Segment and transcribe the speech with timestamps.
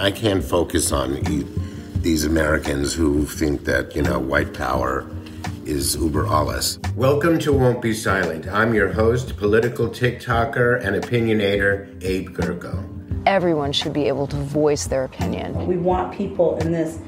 [0.00, 1.44] I can't focus on e-
[1.96, 5.06] these Americans who think that, you know, white power
[5.66, 6.78] is uber alles.
[6.96, 8.48] Welcome to Won't Be Silent.
[8.48, 12.82] I'm your host, political TikToker and opinionator, Abe Gurko.
[13.26, 15.66] Everyone should be able to voice their opinion.
[15.66, 16.98] We want people in this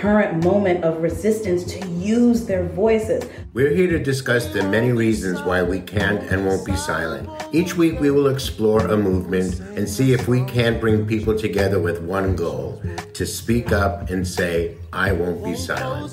[0.00, 3.28] current moment of resistance to use their voices.
[3.52, 7.28] We're here to discuss the many reasons why we can't and won't be silent.
[7.52, 11.80] Each week, we will explore a movement and see if we can't bring people together
[11.80, 12.82] with one goal
[13.14, 16.12] to speak up and say, I won't be silent.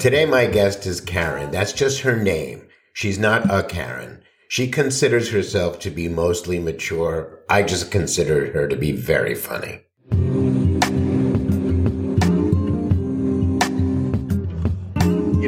[0.00, 1.50] Today, my guest is Karen.
[1.50, 2.68] That's just her name.
[2.92, 4.22] She's not a Karen.
[4.48, 7.40] She considers herself to be mostly mature.
[7.48, 9.82] I just consider her to be very funny.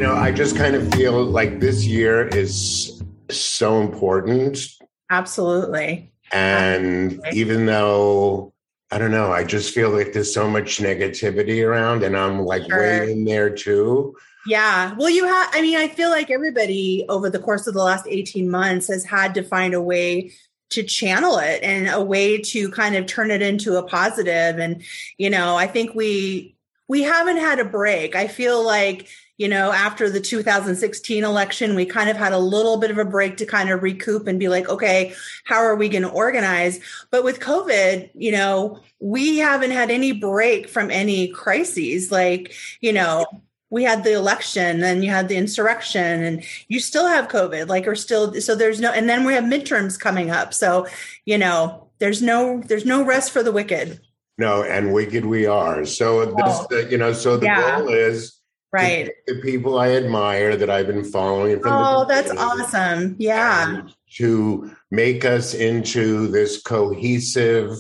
[0.01, 4.67] You know, I just kind of feel like this year is so important.
[5.11, 6.11] Absolutely.
[6.33, 7.39] And Absolutely.
[7.39, 8.55] even though,
[8.91, 12.63] I don't know, I just feel like there's so much negativity around, and I'm like
[12.63, 12.79] Sure.
[12.79, 14.17] way in there too.
[14.47, 14.95] Yeah.
[14.97, 18.07] Well, you have, I mean, I feel like everybody over the course of the last
[18.09, 20.33] 18 months has had to find a way
[20.71, 24.59] to channel it and a way to kind of turn it into a positive.
[24.59, 24.83] And,
[25.19, 26.57] you know, I think we,
[26.91, 28.17] we haven't had a break.
[28.17, 29.07] I feel like,
[29.39, 33.05] you know, after the 2016 election, we kind of had a little bit of a
[33.05, 36.81] break to kind of recoup and be like, okay, how are we going to organize?
[37.13, 42.11] But with COVID, you know, we haven't had any break from any crises.
[42.11, 43.25] Like, you know,
[43.71, 47.87] we had the election and you had the insurrection and you still have covid like
[47.87, 50.89] or still so there's no and then we have midterms coming up so
[51.25, 54.01] you know there's no there's no rest for the wicked
[54.41, 55.85] No, and wicked we are.
[55.85, 56.79] So this, Oh.
[56.89, 57.79] you know, so the Yeah.
[57.79, 58.41] goal is
[58.73, 63.83] right the people I admire that I've been following from oh the that's awesome yeah
[64.17, 67.77] to make us into this cohesive.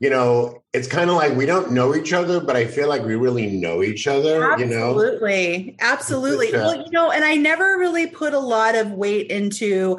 [0.00, 3.04] You know, it's kind of like we don't know each other, but I feel like
[3.04, 4.56] we really know each other.
[4.58, 8.74] You know, absolutely absolutely uh, well you know and i never really put a lot
[8.76, 9.98] of weight into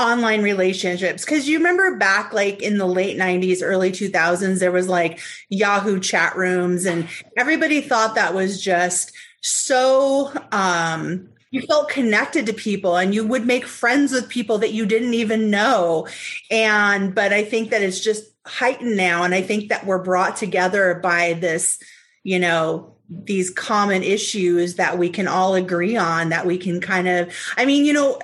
[0.00, 1.24] online relationships.
[1.24, 6.00] Because you remember back like in the late 90s early 2000s there was like yahoo
[6.00, 9.12] chat rooms and everybody thought that was just
[9.42, 14.72] so um you felt connected to people and you would make friends with people that
[14.72, 16.08] you didn't even know.
[16.50, 20.36] And but i think that it's just heightened now and i think that we're brought
[20.36, 21.78] together by this
[22.24, 27.06] you know these common issues that we can all agree on that we can kind
[27.06, 28.18] of i mean you know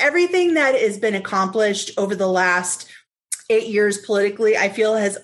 [0.00, 2.88] everything that has been accomplished over the last
[3.48, 5.18] 8 years politically i feel has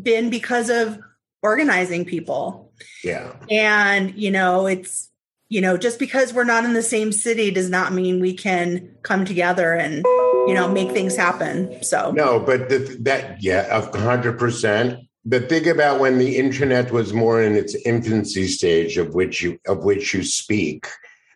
[0.00, 0.98] been because of
[1.42, 2.72] organizing people
[3.04, 3.32] yeah.
[3.50, 5.10] and you know it's
[5.48, 8.94] you know just because we're not in the same city does not mean we can
[9.02, 10.04] come together and
[10.46, 14.98] you know make things happen so No, but the, that yeah, a hundred percent.
[15.24, 19.58] The thing about when the internet was more in its infancy stage of which you
[19.66, 20.86] of which you speak,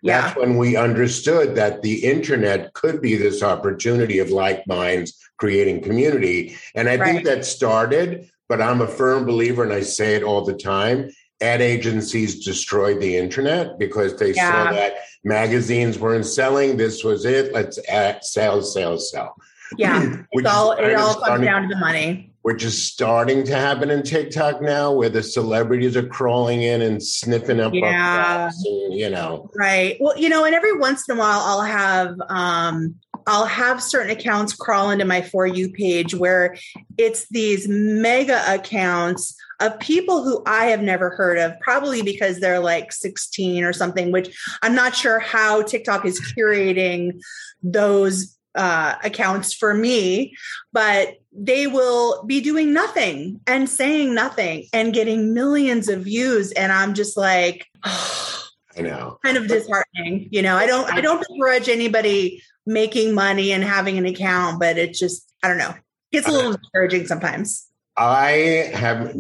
[0.05, 5.09] yeah that's when we understood that the internet could be this opportunity of like minds
[5.37, 6.57] creating community.
[6.75, 10.45] And I think that started, but I'm a firm believer, and I say it all
[10.45, 11.11] the time.
[11.41, 14.51] Ad agencies destroyed the internet because they Yeah.
[14.53, 14.95] saw that
[15.25, 16.77] magazines weren't selling.
[16.77, 17.53] This was it.
[17.53, 19.35] Let's add, sell, sell, sell.
[19.77, 23.91] yeah it's all it all comes down to the money which is starting to happen
[23.91, 28.51] in TikTok now, where the celebrities are crawling in and sniffing up Yeah.
[28.51, 29.51] and you know.
[29.57, 29.97] Right.
[29.99, 32.97] Well, you know, and every once in a while I'll have um
[33.27, 36.55] I'll have certain accounts crawl into my for you page where
[36.99, 42.61] it's these mega accounts of people who I have never heard of, probably because they're
[42.61, 47.23] like 16 or something, which I'm not sure how TikTok is curating
[47.63, 50.35] those uh, accounts for me,
[50.73, 56.53] but they will be doing nothing and saying nothing and getting millions of views.
[56.53, 59.19] And I'm just like, I know.
[59.25, 60.29] kind of disheartening.
[60.31, 64.79] You know, I don't I don't begrudge anybody making money and having an account, but
[64.79, 65.75] it just I don't know.
[66.13, 67.69] It's a little discouraging sometimes.
[67.97, 69.15] I have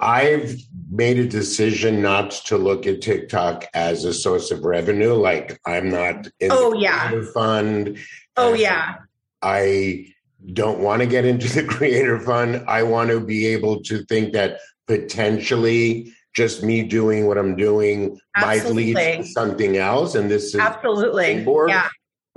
[0.00, 0.54] I've
[0.90, 5.14] made a decision not to look at TikTok as a source of revenue.
[5.14, 7.08] Like I'm not in Oh, the yeah.
[7.08, 7.98] creator fund.
[8.36, 8.96] Oh yeah.
[9.40, 10.12] I
[10.52, 12.64] don't want to get into the creator fund.
[12.68, 18.18] I want to be able to think that potentially just me doing what I'm doing
[18.38, 20.14] might lead to something else.
[20.14, 21.44] And this is Absolutely.
[21.68, 21.88] Yeah.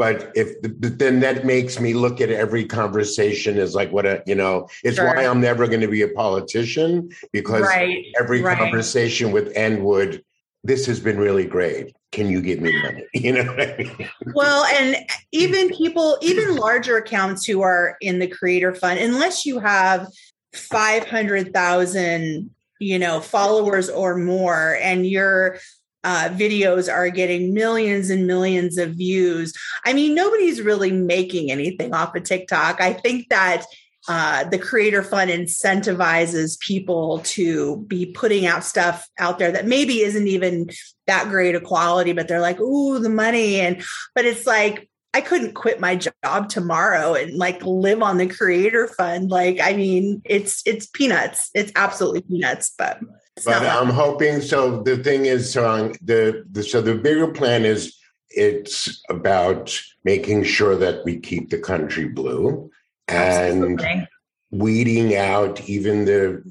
[0.01, 4.23] But if but then that makes me look at every conversation as like what a
[4.25, 5.05] you know it's Sure.
[5.05, 8.03] why I'm never going to be a politician because Right.
[8.19, 8.57] every right.
[8.57, 10.23] conversation with Enwood
[10.63, 11.95] this has been really great.
[12.11, 13.05] Can you give me money?
[13.13, 14.09] You know I mean?
[14.33, 14.97] Well, and
[15.31, 20.07] even people, even larger accounts who are in the creator fund, unless you have
[20.55, 22.49] 500,000
[22.79, 25.59] you know, followers or more, and your
[26.03, 29.53] uh, videos are getting millions and millions of views.
[29.85, 32.81] I mean, nobody's really making anything off of TikTok.
[32.81, 33.65] I think that
[34.07, 40.01] uh, the creator fund incentivizes people to be putting out stuff out there that maybe
[40.01, 40.69] isn't even
[41.05, 43.59] that great a quality, but they're like, ooh, the money.
[43.59, 43.83] And,
[44.15, 48.87] but it's like, I couldn't quit my job tomorrow and like live on the creator
[48.87, 49.29] fund.
[49.29, 51.51] Like, I mean, it's, it's peanuts.
[51.53, 52.99] It's absolutely peanuts, but.
[53.45, 54.41] But I'm hoping.
[54.41, 57.97] So the thing is, so the, the so the bigger plan is
[58.29, 62.69] it's about making sure that we keep the country blue
[63.07, 64.07] and Absolutely.
[64.51, 66.41] weeding out even the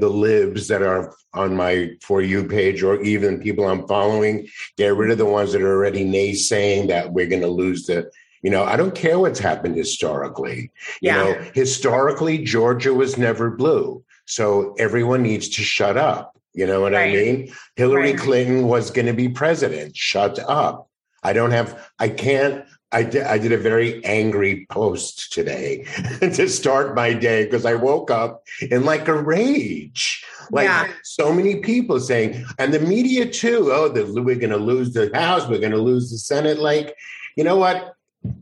[0.00, 4.48] the libs that are on my for you page or even people I'm following.
[4.76, 8.10] Get rid of the ones that are already naysaying that we're going to lose the.
[8.42, 10.70] You know, I don't care what's happened historically.
[11.02, 11.26] Yeah.
[11.26, 16.38] You know, historically Georgia was never blue, so everyone needs to shut up.
[16.54, 17.10] You know what right.
[17.10, 17.52] I mean?
[17.76, 18.18] Hillary right.
[18.18, 19.96] Clinton was going to be president.
[19.96, 20.88] Shut up.
[21.22, 21.90] I don't have.
[21.98, 25.84] I can't I did, I did a very angry post today
[26.20, 30.24] to start my day because I woke up in like a rage.
[30.50, 30.90] Like yeah.
[31.04, 35.10] so many people saying, and the media too, oh, the, we're going to lose the
[35.12, 36.58] House, we're going to lose the Senate.
[36.58, 36.96] Like,
[37.36, 37.94] you know what?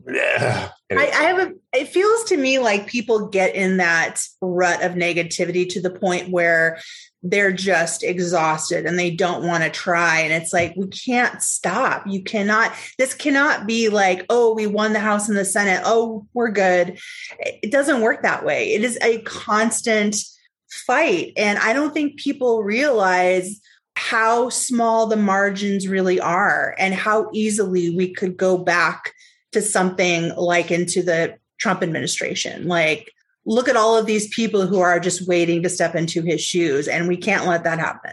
[0.09, 4.93] I, I, have a, it feels to me like people get in that rut of
[4.93, 6.79] negativity to the point where
[7.23, 10.19] they're just exhausted and they don't want to try.
[10.19, 12.05] And it's like, we can't stop.
[12.07, 15.81] You cannot, this cannot be like, oh, we won the House and the Senate.
[15.85, 16.99] Oh, we're good.
[17.39, 18.73] It doesn't work that way.
[18.73, 20.15] It is a constant
[20.69, 21.33] fight.
[21.35, 23.59] And I don't think people realize
[23.95, 29.13] how small the margins really are and how easily we could go back
[29.51, 32.67] to something like into the Trump administration.
[32.67, 33.11] Like,
[33.47, 36.87] look at all of these people who are just waiting to step into his shoes
[36.87, 38.11] and we can't let that happen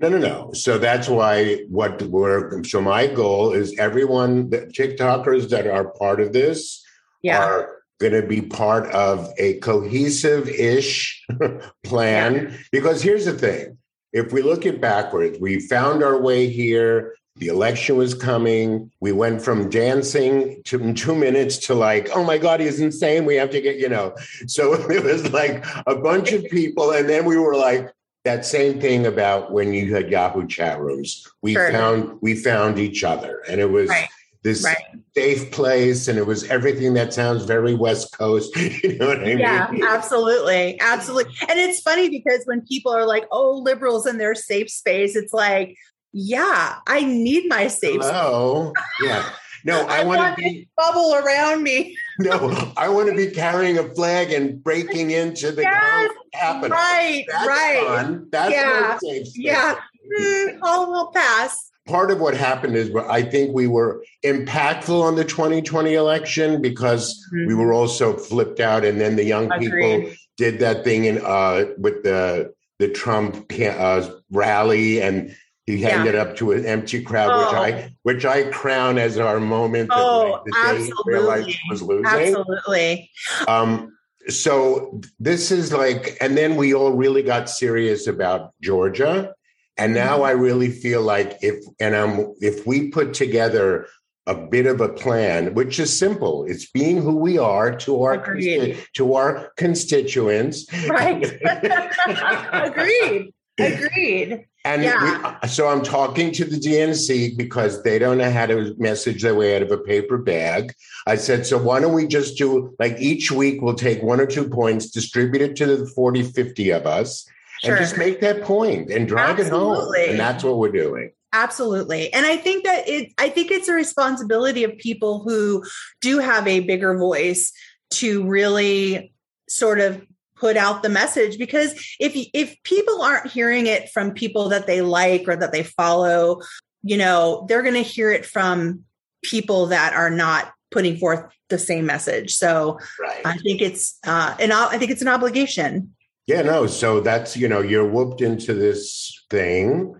[0.00, 5.48] no no no so that's why what we're so my goal is everyone the tiktokers
[5.48, 6.84] that are part of this
[7.22, 7.42] yeah.
[7.42, 11.24] are going to be part of a cohesive-ish
[11.84, 12.56] plan yeah.
[12.72, 13.78] because here's the thing
[14.12, 18.90] if we look at backwards we found our way here the election was coming.
[19.00, 23.24] We went from dancing to two minutes to like, oh my God, he's insane.
[23.24, 24.14] We have to get, you know.
[24.46, 26.90] So it was like a bunch of people.
[26.90, 27.90] And then we were like,
[28.24, 31.26] that same thing about when you had Yahoo chat rooms.
[31.42, 31.72] We sure.
[31.72, 33.42] found we found each other.
[33.48, 34.08] And it was right.
[34.44, 34.76] this right.
[35.16, 38.54] safe place and it was everything that sounds very West Coast.
[38.84, 39.38] You know what I mean?
[39.38, 40.78] Yeah, absolutely.
[40.80, 41.34] Absolutely.
[41.48, 45.32] And it's funny because when people are like, oh, liberals in their safe space, it's
[45.32, 45.76] like,
[46.12, 48.00] yeah, I need my safe.
[48.00, 48.72] Hello.
[49.02, 49.30] yeah.
[49.64, 51.96] No, I, I want to be bubble around me.
[52.18, 56.70] no, I want to be carrying a flag and breaking into the yes, Capitol.
[56.70, 57.84] Right, That's right.
[57.86, 58.28] Fun.
[58.30, 58.98] That's yeah,
[59.34, 59.76] yeah.
[60.20, 61.70] Mm, all will pass.
[61.86, 67.12] Part of what happened is I think we were impactful on the 2020 election because
[67.34, 67.48] mm-hmm.
[67.48, 69.70] we were also flipped out, and then the young Agreed.
[69.70, 75.34] people did that thing in uh, with the the Trump uh, rally and
[75.66, 75.90] he yeah.
[75.90, 77.44] handed up to an empty crowd, oh.
[77.44, 81.58] which I which I crown as our moment oh, the absolutely.
[81.70, 82.06] was losing.
[82.06, 83.10] Absolutely.
[83.46, 83.96] Um,
[84.28, 89.34] so this is like, and then we all really got serious about Georgia.
[89.76, 90.24] And now mm-hmm.
[90.24, 93.86] I really feel like if and um if we put together
[94.26, 96.44] a bit of a plan, which is simple.
[96.44, 100.66] It's being who we are to our consti- to our constituents.
[100.88, 101.24] Right.
[102.52, 103.32] Agreed.
[103.58, 104.46] Agreed.
[104.64, 105.02] And yeah.
[105.02, 109.22] we, uh, so I'm talking to the DNC because they don't know how to message
[109.22, 110.74] their way out of a paper bag.
[111.06, 114.26] I said, so why don't we just do like each week we'll take one or
[114.26, 117.26] two points, distribute it to the 40, 50 of us,
[117.62, 117.74] sure.
[117.74, 120.00] and just make that point and drive Absolutely.
[120.00, 120.10] it home.
[120.10, 121.10] And that's what we're doing.
[121.32, 122.12] Absolutely.
[122.12, 125.64] And I think that it I think it's a responsibility of people who
[126.00, 127.52] do have a bigger voice
[127.92, 129.12] to really
[129.48, 130.06] sort of
[130.42, 134.82] put out the message because if if people aren't hearing it from people that they
[134.82, 136.40] like or that they follow
[136.82, 138.80] you know they're going to hear it from
[139.22, 143.20] people that are not putting forth the same message so right.
[143.24, 145.94] i think it's uh and i think it's an obligation
[146.26, 149.94] yeah no so that's you know you're whooped into this thing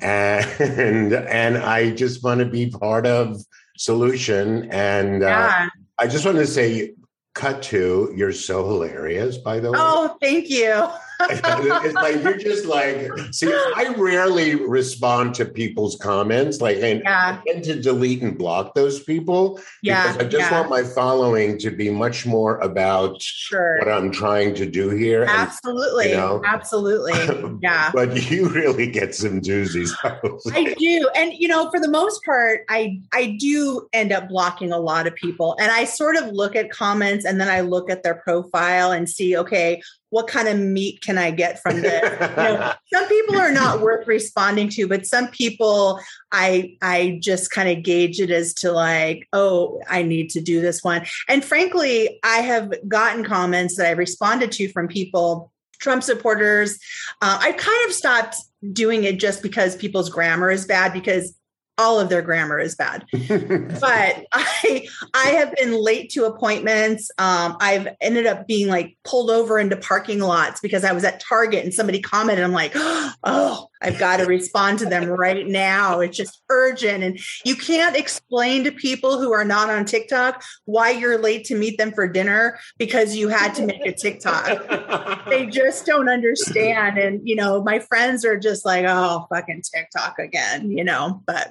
[0.00, 3.40] and and i just want to be part of
[3.76, 5.66] solution and uh, yeah.
[5.66, 6.92] uh, i just want to say
[7.34, 9.78] cut to you're so hilarious by the way.
[9.80, 10.88] Oh thank you
[11.30, 17.38] it's like you're just like see i rarely respond to people's comments like and Yeah.
[17.40, 20.58] i tend to delete and block those people Yeah, because i just yeah.
[20.60, 23.78] want my following to be much more about Sure.
[23.78, 26.10] what i'm trying to do here and- Absolutely.
[26.10, 26.42] you know.
[26.44, 27.12] Absolutely.
[27.62, 27.90] Yeah.
[27.94, 29.90] but you really get some doozies
[30.52, 31.08] I do.
[31.14, 35.06] And you know, for the most part, I I do end up blocking a lot
[35.06, 35.56] of people.
[35.58, 39.08] And I sort of look at comments and then I look at their profile and
[39.08, 39.80] see, okay,
[40.14, 42.00] what kind of meat can I get from this?
[42.34, 45.98] You know, some people are not worth responding to, but some people
[46.30, 50.60] I I just kind of gauge it as to like, oh, I need to do
[50.60, 51.04] this one.
[51.28, 56.78] And frankly, I have gotten comments that I responded to from people, Trump supporters.
[57.20, 58.36] Uh, I kind of stopped
[58.72, 61.34] doing it just because people's grammar is bad because
[61.78, 67.10] all of their grammar is bad but I I have been late to appointments.
[67.18, 71.20] Um, I've ended up being like pulled over into parking lots because I was at
[71.20, 72.44] Target and somebody commented.
[72.44, 76.00] I'm like, oh, I've got to respond to them right now.
[76.00, 80.90] It's just urgent, and you can't explain to people who are not on TikTok why
[80.90, 85.26] you're late to meet them for dinner because you had to make a TikTok.
[85.28, 90.18] They just don't understand, and you know, my friends are just like, oh, fucking TikTok
[90.18, 91.50] again, you know, but.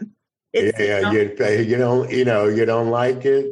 [0.54, 3.52] It's, yeah, you know, you, you don't you know you don't like it?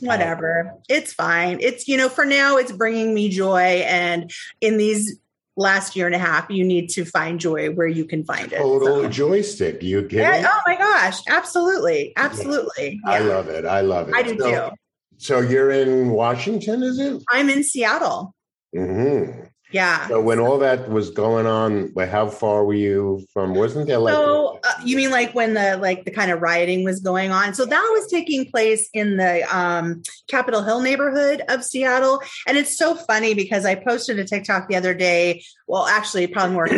[0.00, 1.58] Whatever it's fine.
[1.60, 4.30] It's you know for now it's bringing me joy and
[4.60, 5.18] in these
[5.56, 8.58] last year and a half you need to find joy where you can find it
[8.58, 10.20] total So- joystick you kidding?
[10.20, 14.14] Yeah, oh my gosh absolutely absolutely i love it i love it.
[14.14, 14.76] I do so, too.
[15.18, 17.22] so you're in washington is it?
[17.28, 18.34] I'm in seattle.
[18.74, 20.06] Hmm yeah.
[20.08, 23.54] So when all that was going on, how far were you from?
[23.54, 27.00] Wasn't there like so you mean like when the like the kind of rioting was
[27.00, 27.54] going on?
[27.54, 32.22] So that was taking place in the um capitol hill neighborhood of seattle.
[32.46, 36.54] And it's so funny because i posted a tiktok the other day well actually probably
[36.54, 36.68] more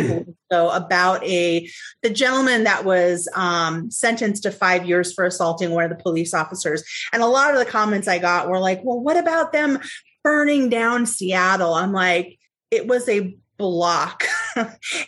[0.51, 1.69] so about a
[2.03, 6.33] the gentleman that was um sentenced to five years for assaulting one of the police
[6.33, 6.83] officers.
[7.11, 9.79] And a lot of the comments i got were like well what about them
[10.23, 11.73] burning down seattle?
[11.73, 12.39] I'm like
[12.71, 14.23] it was a block.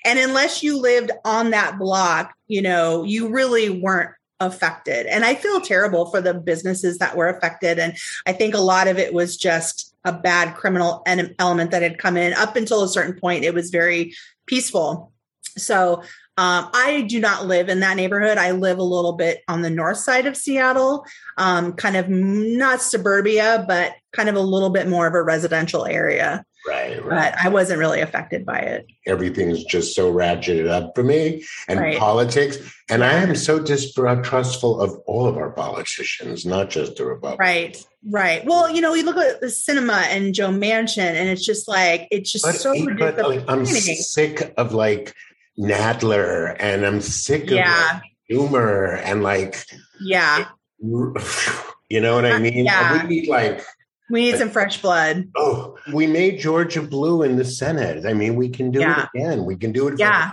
[0.03, 5.07] And unless you lived on that block, you know, you really weren't affected.
[5.07, 7.79] And I feel terrible for the businesses that were affected.
[7.79, 11.03] And I think a lot of it was just a bad criminal
[11.39, 12.33] element that had come in.
[12.33, 14.13] Up until a certain point, it was very
[14.45, 15.11] peaceful.
[15.57, 16.03] So
[16.37, 18.37] um, I do not live in that neighborhood.
[18.37, 21.03] I live a little bit on the north side of Seattle,
[21.37, 25.85] um, kind of not suburbia, but kind of a little bit more of a residential
[25.85, 26.45] area.
[26.67, 27.33] right, right?
[27.33, 28.87] But I wasn't really affected by it.
[29.05, 31.97] Everything's just so ratcheted up for me and Right.
[31.97, 32.57] politics.
[32.89, 37.39] And I am so distrustful of all of our politicians, not just the Republicans.
[37.39, 38.45] Right, right.
[38.45, 42.07] Well, you know, we look at the Sinema and Joe Manchin, and it's just like
[42.11, 45.13] it's just But, so but like, I'm sick of like
[45.59, 49.65] Nadler and I'm sick of Yeah, like, humor and like
[49.99, 50.45] yeah.
[50.79, 52.65] you know what I uh, mean?
[52.65, 53.03] Yeah.
[53.03, 53.65] We need like
[54.09, 55.29] We need some fresh blood.
[55.35, 58.05] oh, we made Georgia blue in the Senate.
[58.05, 59.03] I mean, we can do Yeah.
[59.03, 59.45] it again.
[59.45, 59.91] We can do it.
[59.91, 60.31] For, Yeah.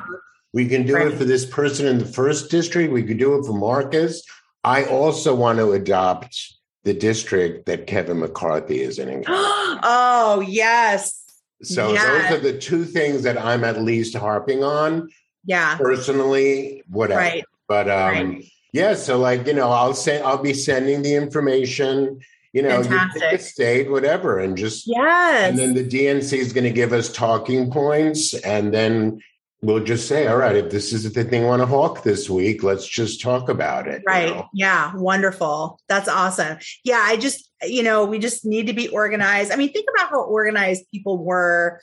[0.53, 1.09] we can do Right.
[1.09, 2.93] it for this person in the first district.
[2.93, 4.23] We could do it for Marcus.
[4.63, 6.55] I also want to adopt
[6.85, 9.25] the district that Kevin McCarthy is in.
[9.29, 11.24] oh yes,
[11.65, 12.29] So Yeah.
[12.31, 15.09] those are the two things that I'm at least harping on
[15.45, 16.83] yeah, personally.
[16.89, 17.45] Whatever, right.
[17.69, 18.45] but um, Right.
[18.73, 18.95] yeah.
[18.95, 22.21] So like you know, I'll say I'll be sending the information.
[22.53, 26.53] You know, you pick a state, whatever, and just Yes, and then the DNC is
[26.53, 29.21] going to give us talking points, and then
[29.61, 32.31] we'll just say, all right, if this is the thing we want to hawk this
[32.31, 34.03] week, let's just talk about it.
[34.07, 34.29] you right.
[34.29, 34.49] know?
[34.53, 35.81] Yeah, wonderful.
[35.89, 36.59] That's awesome.
[36.85, 39.53] Yeah, I just you know we just need to be organized.
[39.53, 41.81] I mean, think about how organized people were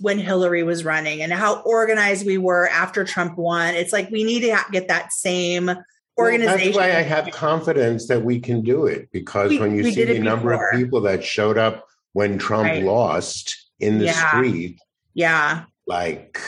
[0.00, 3.74] when Hillary was running and how organized we were after Trump won.
[3.74, 5.76] It's like we need to get that same Well,
[6.18, 6.72] organization.
[6.72, 10.04] that's why I have confidence that we can do it because We- when you see
[10.04, 10.70] the number before.
[10.70, 12.82] of people that showed up when Trump Right.
[12.82, 14.28] lost in the Yeah.
[14.30, 14.78] street,
[15.14, 15.64] yeah.
[15.86, 16.40] like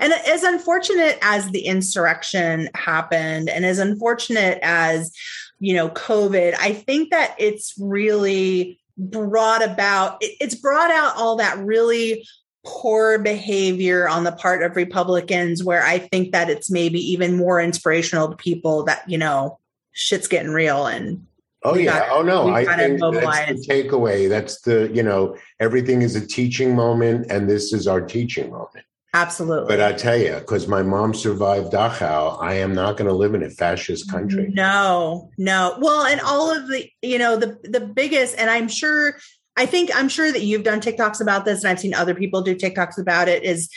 [0.00, 5.12] And as unfortunate as the insurrection happened, and as unfortunate as,
[5.60, 11.58] you know, COVID, I think that it's really brought about, it's brought out all that
[11.58, 12.26] really
[12.66, 17.60] poor behavior on the part of Republicans, where I think that it's maybe even more
[17.60, 19.58] inspirational to people that, you know,
[19.92, 21.26] shit's getting real and
[21.62, 21.98] Oh yeah.
[21.98, 22.48] gotta- oh no.
[22.48, 24.28] I think that's the takeaway.
[24.28, 28.86] That's the you know everything is a teaching moment, and this is our teaching moment.
[29.14, 29.68] Absolutely.
[29.68, 33.34] But I tell you, because my mom survived Dachau, I am not going to live
[33.34, 34.50] in a fascist country.
[34.54, 35.76] No, no.
[35.80, 39.16] Well, and all of the, you know, the the biggest, and I'm sure
[39.56, 42.42] I think I'm sure that you've done TikToks about this, and I've seen other people
[42.42, 43.44] do TikToks about it.
[43.44, 43.68] Is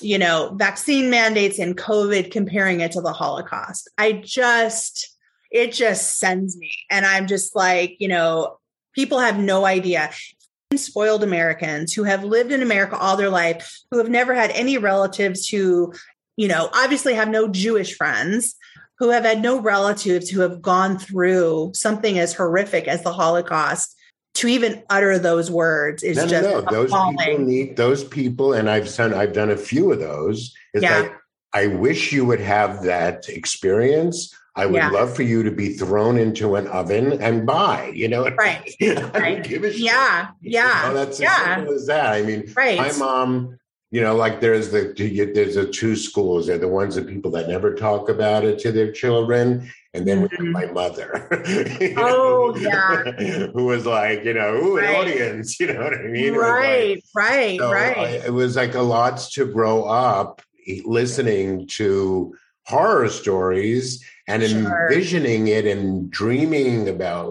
[0.00, 3.90] you know vaccine mandates and COVID, comparing it to the Holocaust.
[3.96, 5.16] I just
[5.50, 8.58] it just sends me, and I'm just like, you know,
[8.94, 10.10] people have no idea
[10.78, 14.78] spoiled Americans who have lived in America all their life, who have never had any
[14.78, 15.92] relatives who,
[16.36, 18.54] you know, obviously have no Jewish friends,
[18.98, 23.96] who have had no relatives who have gone through something as horrific as the Holocaust.
[24.36, 26.60] To even utter those words is No, no, just no.
[26.62, 30.54] Those people need those people, and I've done I've done a few of those.
[30.72, 31.00] It's Yeah.
[31.00, 31.12] like
[31.52, 34.34] I wish you would have that experience.
[34.54, 34.90] I would Yeah.
[34.90, 37.90] love for you to be thrown into an oven and buy.
[37.94, 38.70] You know, Right.
[39.14, 39.42] Right.
[39.42, 39.80] give a shit.
[39.80, 41.56] Yeah, You yeah, know, that's as yeah.
[41.56, 42.12] simple as that.
[42.12, 42.76] I mean, Right.
[42.78, 43.58] my mom.
[43.94, 44.94] You know, like there's the
[45.34, 46.46] there's the two schools.
[46.46, 50.28] They're the ones that people that never talk about it to their children, and then
[50.30, 50.50] Mhm.
[50.50, 51.28] my mother.
[51.98, 53.02] Oh, yeah.
[53.54, 55.60] who was like, you know, ooh, an audience.
[55.60, 56.32] You know what I mean?
[56.32, 57.98] Was like- right, right, so right.
[57.98, 60.40] I, it was like a lot to grow up
[60.86, 62.34] listening to
[62.66, 64.88] horror stories and Sure.
[64.88, 67.28] envisioning it and dreaming about,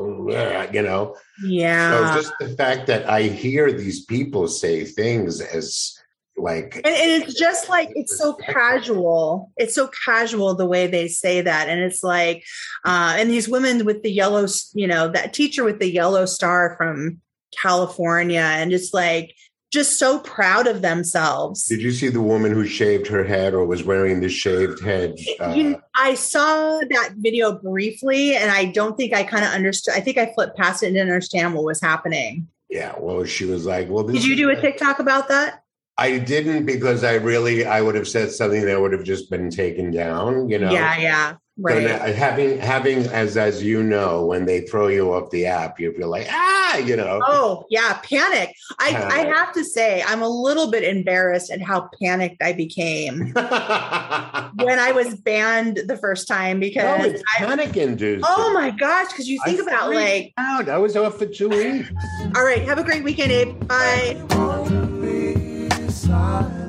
[0.73, 1.15] you know.
[1.43, 1.89] yeah.
[1.89, 5.97] So just the fact that I hear these people say things as
[6.37, 11.07] like, and, and it's just like it's so casual it's so casual the way they
[11.07, 12.43] say that and it's like
[12.85, 16.75] uh and these women with the yellow you know that teacher with the yellow star
[16.77, 17.21] from
[17.55, 19.35] california and just like
[19.71, 23.65] just so proud of themselves did you see the woman who shaved her head or
[23.65, 25.15] was wearing the shaved head?
[25.39, 29.93] Uh, you, I saw that video briefly, and I don't think I kind of understood.
[29.93, 32.47] I think I flipped past it and didn't understand what was happening.
[32.69, 35.63] yeah, well, she was like, well, this Did you do a TikTok about that?
[35.97, 39.49] I didn't because I really, I would have said something that would have just been
[39.49, 40.71] taken down, you know?
[40.71, 41.83] Yeah, yeah, right.
[41.83, 45.93] now, having having as as you know, when they throw you off the app, you
[45.93, 47.19] feel like ah, you know.
[47.23, 48.55] Oh yeah, panic.
[48.79, 53.33] I I have to say I'm a little bit embarrassed at how panicked I became
[53.33, 58.25] when I was banned the first time no, because it's I, panic induced.
[58.27, 60.69] oh my gosh, because you think about like out.
[60.69, 61.91] I was off for two weeks.
[62.35, 63.67] all right, have a great weekend, Abe.
[63.67, 64.21] Bye.
[64.31, 66.60] wanna be silent.